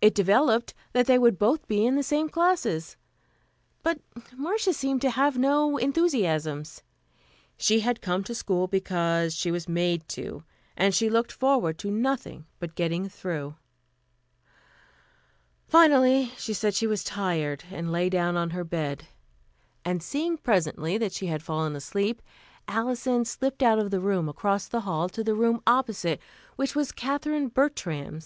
It 0.00 0.12
developed 0.12 0.74
that 0.92 1.06
they 1.06 1.20
would 1.20 1.38
be 1.68 1.86
in 1.86 1.94
the 1.94 2.02
same 2.02 2.28
classes; 2.28 2.96
but 3.84 4.00
Marcia 4.36 4.72
seemed 4.72 5.00
to 5.02 5.10
have 5.10 5.38
no 5.38 5.76
enthusiasms. 5.76 6.82
She 7.56 7.78
had 7.78 8.00
come 8.02 8.24
to 8.24 8.34
school 8.34 8.66
because 8.66 9.36
she 9.36 9.52
was 9.52 9.68
made 9.68 10.08
to, 10.08 10.42
and 10.76 10.92
she 10.92 11.08
looked 11.08 11.30
forward 11.30 11.78
to 11.78 11.92
nothing 11.92 12.44
but 12.58 12.74
getting 12.74 13.08
through. 13.08 13.54
Finally 15.68 16.32
she 16.36 16.52
said 16.52 16.74
she 16.74 16.88
was 16.88 17.04
tired 17.04 17.62
and 17.70 17.92
lay 17.92 18.10
down 18.10 18.36
on 18.36 18.50
her 18.50 18.64
bed; 18.64 19.06
and 19.84 20.02
seeing 20.02 20.38
presently 20.38 20.98
that 20.98 21.12
she 21.12 21.26
had 21.26 21.40
fallen 21.40 21.76
asleep, 21.76 22.20
Alison 22.66 23.24
slipped 23.24 23.62
out 23.62 23.78
of 23.78 23.92
the 23.92 24.00
room 24.00 24.28
across 24.28 24.66
the 24.66 24.80
hall 24.80 25.08
to 25.10 25.22
the 25.22 25.36
room 25.36 25.62
opposite, 25.68 26.20
which 26.56 26.74
was 26.74 26.90
Katherine 26.90 27.46
Bertram's. 27.46 28.16